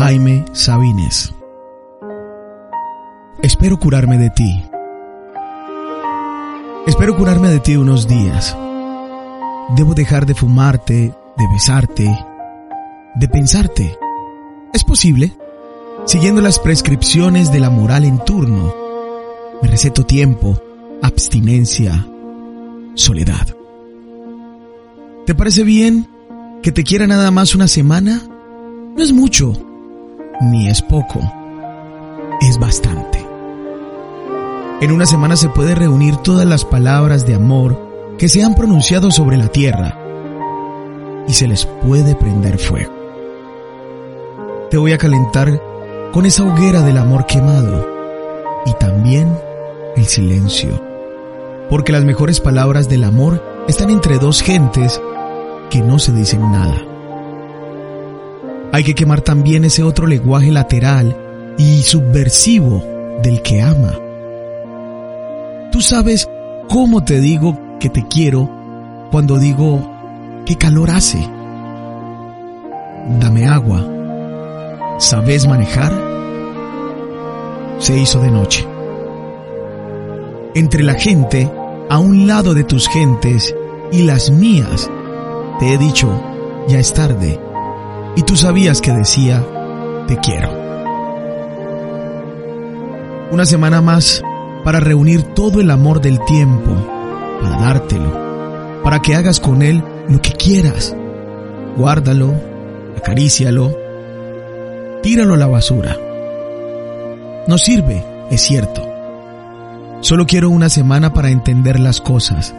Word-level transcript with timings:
Jaime 0.00 0.46
Sabines. 0.54 1.30
Espero 3.42 3.78
curarme 3.78 4.16
de 4.16 4.30
ti. 4.30 4.64
Espero 6.86 7.14
curarme 7.18 7.48
de 7.48 7.60
ti 7.60 7.76
unos 7.76 8.08
días. 8.08 8.56
Debo 9.76 9.92
dejar 9.92 10.24
de 10.24 10.34
fumarte, 10.34 11.14
de 11.36 11.46
besarte, 11.52 12.18
de 13.14 13.28
pensarte. 13.28 13.98
¿Es 14.72 14.84
posible? 14.84 15.36
Siguiendo 16.06 16.40
las 16.40 16.60
prescripciones 16.60 17.52
de 17.52 17.60
la 17.60 17.68
moral 17.68 18.06
en 18.06 18.24
turno, 18.24 18.72
me 19.60 19.68
receto 19.68 20.06
tiempo, 20.06 20.58
abstinencia, 21.02 22.06
soledad. 22.94 23.54
¿Te 25.26 25.34
parece 25.34 25.62
bien 25.62 26.08
que 26.62 26.72
te 26.72 26.84
quiera 26.84 27.06
nada 27.06 27.30
más 27.30 27.54
una 27.54 27.68
semana? 27.68 28.22
No 28.96 29.02
es 29.02 29.12
mucho 29.12 29.66
ni 30.40 30.68
es 30.68 30.80
poco, 30.80 31.20
es 32.40 32.58
bastante. 32.58 33.26
En 34.80 34.92
una 34.92 35.04
semana 35.04 35.36
se 35.36 35.50
puede 35.50 35.74
reunir 35.74 36.16
todas 36.16 36.46
las 36.46 36.64
palabras 36.64 37.26
de 37.26 37.34
amor 37.34 38.16
que 38.16 38.28
se 38.28 38.42
han 38.42 38.54
pronunciado 38.54 39.10
sobre 39.10 39.36
la 39.36 39.48
tierra 39.48 39.98
y 41.28 41.34
se 41.34 41.46
les 41.46 41.66
puede 41.66 42.14
prender 42.14 42.58
fuego. 42.58 42.92
Te 44.70 44.78
voy 44.78 44.92
a 44.92 44.98
calentar 44.98 45.60
con 46.12 46.24
esa 46.24 46.44
hoguera 46.44 46.80
del 46.80 46.96
amor 46.96 47.26
quemado 47.26 47.86
y 48.64 48.72
también 48.74 49.36
el 49.96 50.06
silencio, 50.06 50.82
porque 51.68 51.92
las 51.92 52.04
mejores 52.04 52.40
palabras 52.40 52.88
del 52.88 53.04
amor 53.04 53.44
están 53.68 53.90
entre 53.90 54.18
dos 54.18 54.40
gentes 54.40 55.00
que 55.68 55.80
no 55.82 55.98
se 55.98 56.12
dicen 56.12 56.50
nada. 56.50 56.89
Hay 58.72 58.84
que 58.84 58.94
quemar 58.94 59.20
también 59.20 59.64
ese 59.64 59.82
otro 59.82 60.06
lenguaje 60.06 60.52
lateral 60.52 61.16
y 61.58 61.82
subversivo 61.82 62.84
del 63.20 63.42
que 63.42 63.60
ama. 63.60 63.98
Tú 65.72 65.80
sabes 65.80 66.28
cómo 66.68 67.04
te 67.04 67.20
digo 67.20 67.58
que 67.80 67.88
te 67.88 68.06
quiero 68.06 68.48
cuando 69.10 69.38
digo 69.38 69.80
qué 70.46 70.56
calor 70.56 70.90
hace. 70.90 71.18
Dame 73.18 73.46
agua. 73.46 73.84
¿Sabes 74.98 75.48
manejar? 75.48 75.92
Se 77.78 77.98
hizo 77.98 78.20
de 78.20 78.30
noche. 78.30 78.66
Entre 80.54 80.84
la 80.84 80.94
gente, 80.94 81.50
a 81.88 81.98
un 81.98 82.28
lado 82.28 82.54
de 82.54 82.62
tus 82.62 82.88
gentes 82.88 83.54
y 83.90 84.02
las 84.02 84.30
mías, 84.30 84.88
te 85.58 85.72
he 85.72 85.78
dicho, 85.78 86.08
ya 86.68 86.78
es 86.78 86.92
tarde 86.92 87.49
y 88.16 88.22
tú 88.22 88.36
sabías 88.36 88.80
que 88.80 88.92
decía, 88.92 89.44
te 90.06 90.16
quiero. 90.18 90.50
Una 93.30 93.46
semana 93.46 93.80
más 93.80 94.22
para 94.64 94.80
reunir 94.80 95.22
todo 95.22 95.60
el 95.60 95.70
amor 95.70 96.00
del 96.00 96.22
tiempo, 96.24 96.70
para 97.40 97.56
dártelo, 97.58 98.82
para 98.82 99.00
que 99.00 99.14
hagas 99.14 99.38
con 99.40 99.62
él 99.62 99.82
lo 100.08 100.20
que 100.20 100.32
quieras. 100.32 100.96
Guárdalo, 101.76 102.34
acarícialo, 102.98 103.76
tíralo 105.02 105.34
a 105.34 105.38
la 105.38 105.46
basura. 105.46 105.96
No 107.46 107.56
sirve, 107.56 108.04
es 108.30 108.40
cierto. 108.42 108.86
Solo 110.00 110.26
quiero 110.26 110.50
una 110.50 110.68
semana 110.68 111.12
para 111.12 111.30
entender 111.30 111.78
las 111.78 112.00
cosas. 112.00 112.54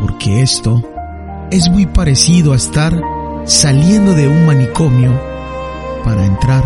Porque 0.00 0.40
esto 0.40 0.82
es 1.50 1.68
muy 1.68 1.86
parecido 1.86 2.52
a 2.52 2.56
estar 2.56 3.00
saliendo 3.44 4.14
de 4.14 4.28
un 4.28 4.46
manicomio 4.46 5.12
para 6.04 6.24
entrar 6.24 6.64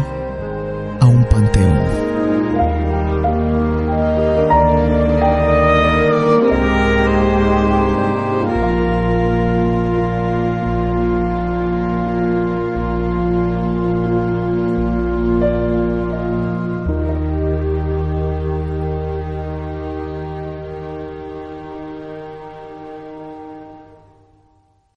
a 1.01 1.07
un 1.07 1.25
panteón. 1.25 2.16